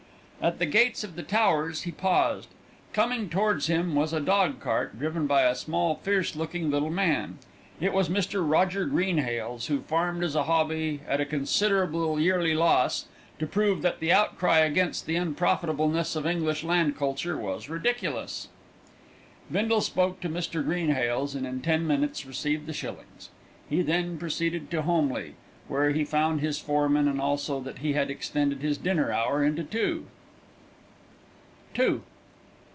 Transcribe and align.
At 0.43 0.57
the 0.57 0.65
gates 0.65 1.03
of 1.03 1.15
The 1.15 1.21
Towers 1.21 1.83
he 1.83 1.91
paused. 1.91 2.47
Coming 2.93 3.29
towards 3.29 3.67
him 3.67 3.93
was 3.93 4.11
a 4.11 4.19
dog 4.19 4.59
cart, 4.59 4.97
driven 4.97 5.27
by 5.27 5.43
a 5.43 5.53
small, 5.53 5.99
fierce 6.01 6.35
looking 6.35 6.71
little 6.71 6.89
man. 6.89 7.37
It 7.79 7.93
was 7.93 8.09
Mr. 8.09 8.41
Roger 8.43 8.87
Greenhales, 8.87 9.67
who 9.67 9.81
farmed 9.81 10.23
as 10.23 10.33
a 10.33 10.45
hobby, 10.45 11.01
at 11.07 11.21
a 11.21 11.25
considerable 11.27 12.19
yearly 12.19 12.55
loss, 12.55 13.05
to 13.37 13.45
prove 13.45 13.83
that 13.83 13.99
the 13.99 14.11
outcry 14.11 14.61
against 14.61 15.05
the 15.05 15.15
unprofitableness 15.15 16.15
of 16.15 16.25
English 16.25 16.63
land 16.63 16.97
culture 16.97 17.37
was 17.37 17.69
ridiculous. 17.69 18.47
Bindle 19.51 19.81
spoke 19.81 20.21
to 20.21 20.27
Mr. 20.27 20.65
Greenhales, 20.65 21.35
and 21.35 21.45
in 21.45 21.61
ten 21.61 21.85
minutes 21.85 22.25
received 22.25 22.65
five 22.65 22.75
shillings. 22.75 23.29
He 23.69 23.83
then 23.83 24.17
proceeded 24.17 24.71
to 24.71 24.81
Holmleigh, 24.81 25.33
where 25.67 25.91
he 25.91 26.03
found 26.03 26.41
his 26.41 26.57
foreman, 26.57 27.07
and 27.07 27.21
also 27.21 27.59
that 27.59 27.77
he 27.77 27.93
had 27.93 28.09
extended 28.09 28.61
his 28.63 28.79
dinner 28.79 29.11
hour 29.11 29.43
into 29.45 29.63
two. 29.63 30.05